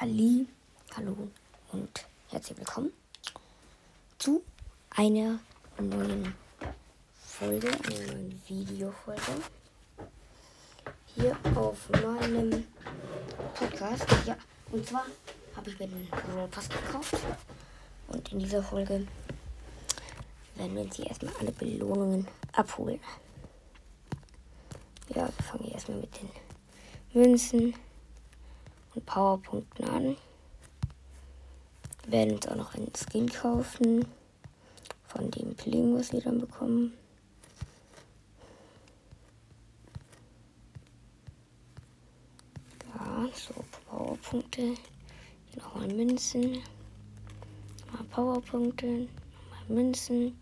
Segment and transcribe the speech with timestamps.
[0.00, 0.46] Halli,
[0.94, 1.16] hallo
[1.72, 2.92] und herzlich willkommen
[4.16, 4.44] zu
[4.90, 5.40] einer
[5.76, 6.34] neuen
[7.20, 9.42] Folge, einer neuen Videofolge
[11.16, 12.64] hier auf meinem
[13.54, 14.06] Podcast.
[14.24, 14.36] Ja,
[14.70, 15.04] und zwar
[15.56, 17.16] habe ich mir den Roll Pass gekauft
[18.06, 19.04] und in dieser Folge
[20.54, 23.00] werden wir uns hier erstmal alle Belohnungen abholen.
[25.08, 26.30] Ja, wir fangen erstmal mit den
[27.20, 27.74] Münzen
[28.98, 30.16] und Powerpunkten an.
[32.02, 34.04] Wir werden uns auch noch einen Skin kaufen
[35.06, 36.92] von dem Pling, was wir dann bekommen.
[42.92, 43.54] Ja, so
[43.88, 44.74] Powerpunkte.
[45.56, 46.58] Nochmal Münzen.
[47.86, 48.86] Nochmal Powerpunkte.
[48.86, 50.38] Nochmal Münzen.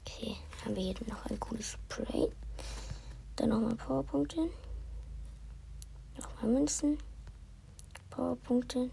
[0.00, 2.28] Okay, haben wir hier noch ein cooles Spray.
[3.36, 4.48] Dann nochmal Powerpunkte.
[6.16, 6.98] Nochmal Münzen.
[8.14, 8.90] Powerpunkte.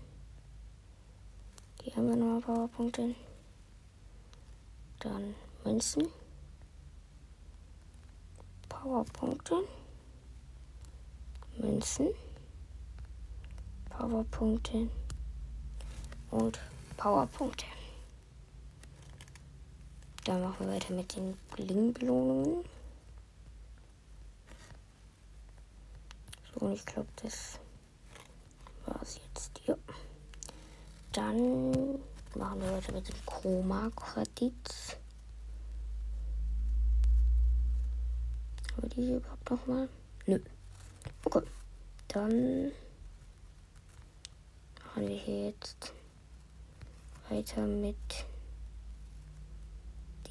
[1.84, 3.14] Hier haben wir nochmal Powerpunkte.
[4.98, 6.08] Dann Münzen.
[8.68, 9.64] Powerpunkte.
[11.58, 12.08] Münzen.
[13.92, 14.90] Powerpunkte.
[16.32, 16.60] Und
[16.98, 17.66] Powerpunkte.
[20.24, 22.66] Dann machen wir weiter mit den Bling-Belohnungen.
[26.52, 27.60] So, und ich glaube, das
[28.86, 29.62] war es jetzt.
[29.66, 29.76] Ja.
[31.12, 31.72] Dann
[32.36, 34.98] machen wir weiter mit dem Chroma-Kredit.
[38.72, 39.90] Haben wir die hier überhaupt nochmal?
[40.26, 40.40] Nö.
[41.26, 41.42] Okay.
[42.08, 42.72] Dann
[44.86, 45.94] machen wir hier jetzt
[47.30, 47.98] weiter mit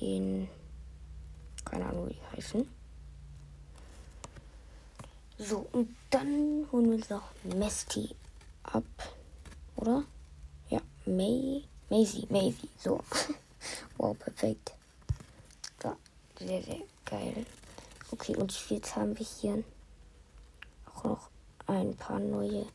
[0.01, 0.48] den,
[1.65, 2.69] keine Ahnung, wie die heißen.
[5.39, 8.15] So, und dann holen wir uns noch Mesty
[8.62, 8.84] ab.
[9.77, 10.05] Oder?
[10.69, 11.64] Ja, May.
[11.89, 12.69] Maisie, Maisie.
[12.78, 13.00] So.
[13.98, 14.72] wow, perfekt.
[15.83, 15.97] Ja,
[16.39, 17.47] sehr, sehr geil.
[18.12, 19.65] Okay, und jetzt haben wir hier
[20.87, 21.31] auch noch
[21.66, 22.66] ein paar neue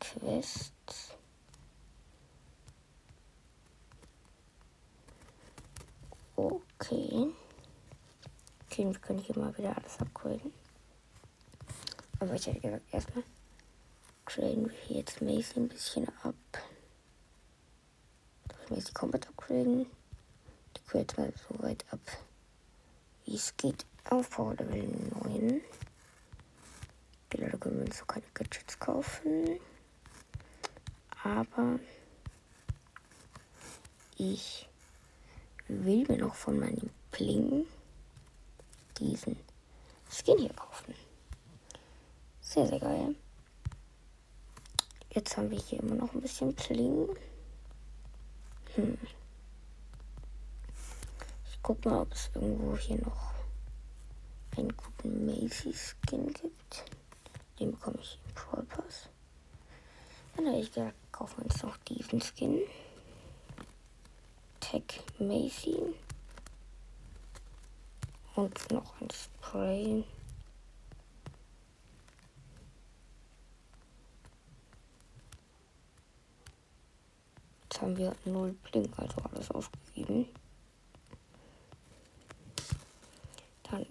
[0.00, 1.14] Quests.
[6.36, 7.32] Okay.
[8.66, 10.52] Okay, wir können hier mal wieder alles upgraden.
[12.18, 13.24] Aber ich hätte gesagt, erstmal
[14.26, 16.34] graden wir jetzt Macy ein bisschen ab.
[18.48, 19.86] Das Macy komplett upgraden.
[20.76, 22.00] Die grade mal so weit ab,
[23.24, 23.84] wie es geht.
[24.10, 24.82] Auf Power Level
[25.22, 25.60] 9.
[27.32, 29.58] Die Leute können wir uns so keine Gadgets kaufen.
[31.22, 31.78] Aber
[34.16, 34.68] ich
[35.68, 37.66] will mir noch von meinem Pling
[38.98, 39.36] diesen
[40.10, 40.94] Skin hier kaufen.
[42.40, 43.14] Sehr, sehr geil.
[45.14, 47.08] Jetzt haben wir hier immer noch ein bisschen Pling.
[48.74, 48.98] Hm.
[51.46, 53.32] Ich guck mal, ob es irgendwo hier noch
[54.56, 56.84] einen guten Macy-Skin gibt.
[57.60, 59.08] Den bekomme ich im Brawl Pass.
[60.34, 62.62] Dann habe ich gesagt, kaufen wir uns noch diesen Skin.
[64.58, 65.94] Tech Macy.
[68.34, 70.02] Und noch ein Spray.
[77.74, 80.28] Jetzt haben wir null Blink, also alles ausgegeben.
[83.64, 83.84] Dann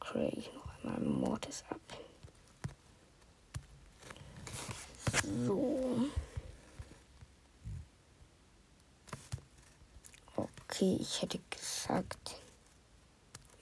[0.00, 1.78] crate ich noch einmal Mortis ab.
[5.46, 6.08] So.
[10.34, 12.40] Okay, ich hätte gesagt,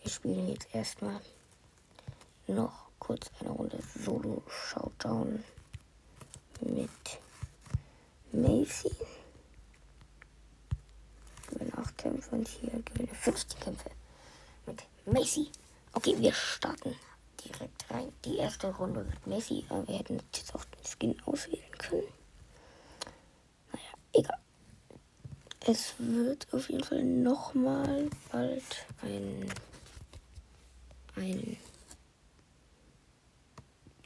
[0.02, 1.20] wir spielen jetzt erstmal
[2.46, 5.44] noch kurz eine Runde Solo Showdown
[6.62, 7.20] mit
[8.32, 8.90] Macy.
[12.06, 13.90] Gewinne 8 Kämpfe und hier gewinne 15 Kämpfe
[14.66, 15.50] mit Macy.
[15.92, 16.94] Okay, wir starten
[17.44, 18.12] direkt rein.
[18.24, 22.08] Die erste Runde mit Macy, aber wir hätten jetzt auch den Skin auswählen können.
[23.72, 24.38] Naja, egal.
[25.66, 29.52] Es wird auf jeden Fall nochmal bald ein,
[31.16, 31.56] ein,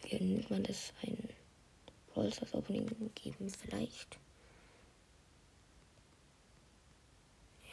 [0.02, 1.28] wie nennt man das, ein
[2.14, 4.18] Brawlstars Opening geben vielleicht.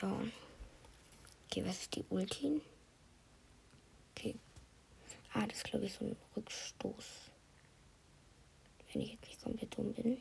[0.01, 0.21] Ja.
[1.45, 2.61] Okay, was ist die Ulti?
[4.11, 4.35] Okay.
[5.33, 7.05] Ah, das ist glaube ich so ein Rückstoß.
[8.93, 10.17] Wenn ich jetzt nicht komplett dumm bin.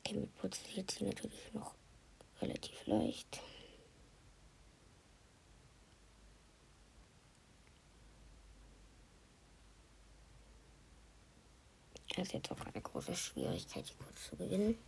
[0.00, 1.74] Okay, mit Putz jetzt hier natürlich noch
[2.40, 3.40] relativ leicht.
[12.16, 14.78] Das ist jetzt auch eine große Schwierigkeit, die kurz zu gewinnen.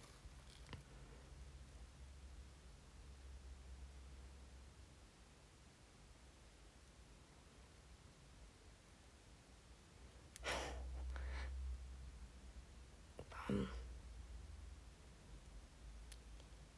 [13.29, 13.69] Bam.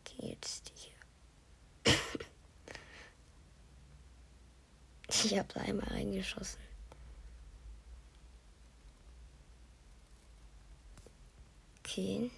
[0.00, 1.94] Okay, jetzt hier.
[5.08, 6.69] ich habe da einmal reingeschossen.
[11.90, 12.30] Okay.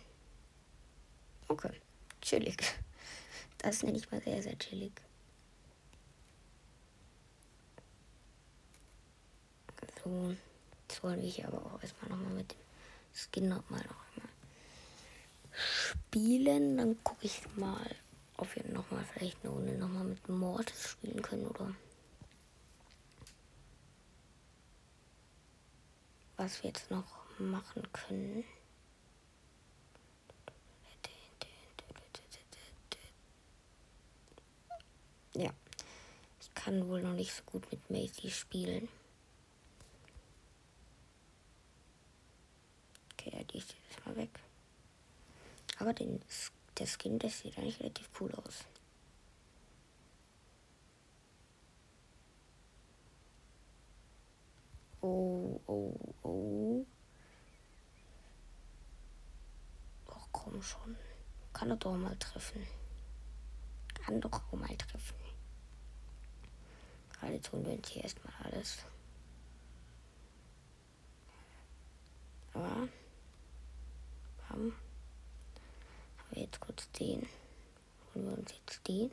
[1.49, 1.81] Okay.
[2.23, 2.57] Chillig.
[3.59, 4.93] Das nenne ich mal sehr, sehr chillig.
[10.03, 10.35] So.
[10.89, 12.59] Jetzt wir hier aber auch erstmal nochmal mit dem
[13.13, 14.33] Skin nochmal noch einmal
[15.53, 16.79] spielen.
[16.79, 17.95] Dann gucke ich mal,
[18.39, 21.75] ob wir nochmal vielleicht eine Runde nochmal mit Mortis spielen können oder
[26.39, 27.05] was wir jetzt noch
[27.39, 28.45] machen können.
[35.35, 35.51] Ja.
[36.41, 38.89] Ich kann wohl noch nicht so gut mit Macy spielen.
[43.13, 44.31] Okay, ja, die ist jetzt mal weg.
[45.79, 46.21] Aber den,
[46.79, 48.65] der Skin, der sieht eigentlich relativ cool aus.
[55.01, 56.87] Oh, oh, oh.
[60.07, 60.97] Doch, komm schon.
[61.53, 62.67] Kann er doch mal treffen.
[64.05, 65.17] Kann doch auch mal treffen.
[67.13, 68.79] Gerade tun wir jetzt hier erstmal alles.
[72.53, 72.89] Aber.
[74.49, 74.75] Haben
[76.31, 77.27] wir jetzt kurz den.
[78.15, 79.11] Holen wir uns jetzt den.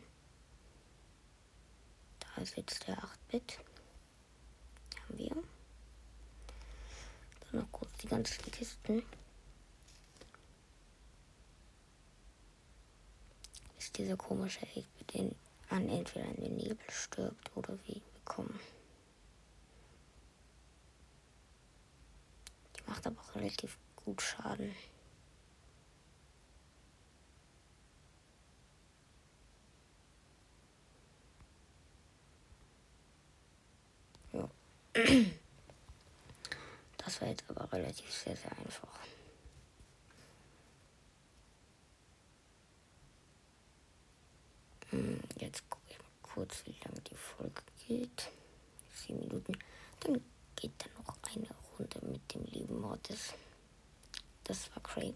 [2.19, 3.59] Da ist jetzt der 8-Bit.
[5.03, 5.43] Haben wir.
[7.51, 9.03] Dann noch kurz die ganzen Kisten.
[13.77, 15.35] Ist dieser komische Egg, den
[15.69, 18.59] an entweder in den Nebel stirbt oder wie bekommen.
[22.77, 24.73] Die macht aber auch relativ gut Schaden.
[36.97, 38.99] Das war jetzt aber relativ sehr, sehr einfach.
[44.89, 48.31] Hm, jetzt gucke ich mal kurz, wie lange die Folge geht.
[48.95, 49.59] Sieben Minuten.
[49.99, 50.21] Dann
[50.55, 53.33] geht dann noch eine Runde mit dem lieben Mortis.
[54.45, 55.13] Das war crazy.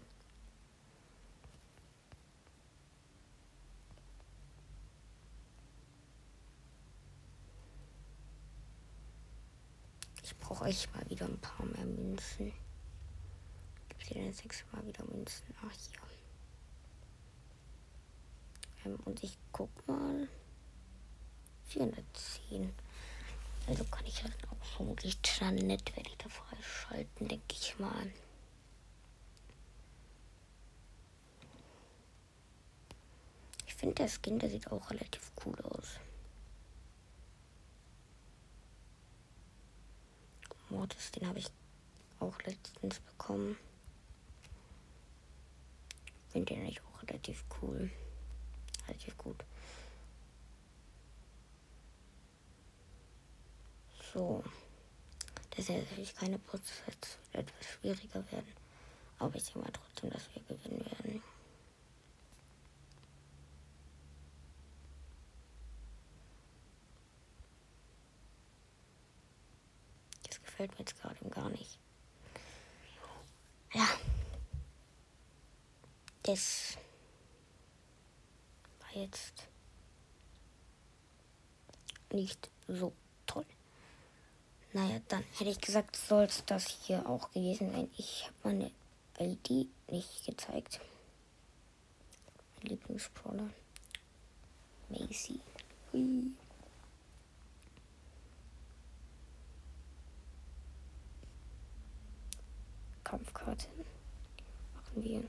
[10.22, 12.52] Ich brauche euch mal wieder ein paar mehr Münzen.
[13.88, 15.54] Gibt es denn sechs Mal wieder Münzen?
[15.62, 16.02] Ach hier.
[18.84, 20.28] Ähm, und ich guck mal.
[21.74, 22.72] 410.
[23.66, 28.12] Also kann ich halt auch vermutlich Janet werde ich da freischalten, denke ich mal.
[33.66, 35.98] Ich finde der Skin, der sieht auch relativ cool aus.
[40.70, 41.46] Mortis, den habe ich
[42.20, 43.56] auch letztens bekommen.
[46.30, 47.90] Finde den eigentlich auch relativ cool
[48.88, 49.43] relativ gut.
[54.14, 54.44] So.
[55.50, 58.54] Das ist natürlich keine Prozess, wird etwas schwieriger werden.
[59.18, 61.22] Aber ich denke mal trotzdem, dass wir gewinnen werden.
[70.28, 71.78] Das gefällt mir jetzt gerade gar nicht.
[73.72, 73.88] Ja.
[76.22, 76.78] Das
[78.94, 79.48] jetzt
[82.12, 82.92] nicht so
[83.26, 83.44] toll.
[84.74, 87.88] Naja, dann hätte ich gesagt, soll es das hier auch gewesen sein.
[87.96, 88.70] Ich habe meine
[89.18, 90.80] ID nicht gezeigt.
[92.56, 93.48] Mein Lieblingsbrawler.
[94.90, 95.40] Macy.
[95.92, 96.32] Hui.
[103.04, 103.68] Kampfkarte
[104.74, 105.22] machen wir.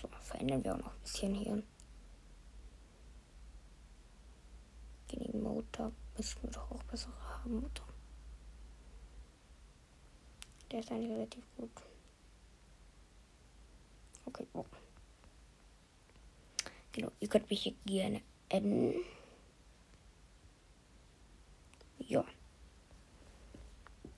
[0.00, 1.62] So, verändern wir auch noch ein bisschen hier.
[5.08, 7.93] gegen Motor müssen wir doch auch bessere haben, Motor.
[10.74, 11.70] Der ist eigentlich relativ gut.
[14.24, 14.64] Okay, oh.
[16.90, 18.96] Genau, ihr könnt mich hier gerne adden.
[22.00, 22.24] Ja.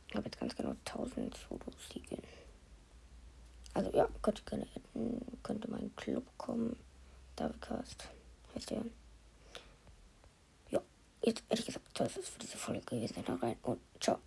[0.08, 2.22] Ich habe jetzt ganz genau 1000 Solo-Siege.
[3.74, 6.74] Also ja, könnt ihr gerne adden, könnte mein Club kommen.
[7.36, 8.08] Davidcast
[8.54, 8.82] heißt der.
[10.70, 10.80] Ja,
[11.20, 13.22] jetzt ehrlich gesagt, das ist für diese Folge gewesen.
[13.26, 14.18] Rein und ciao.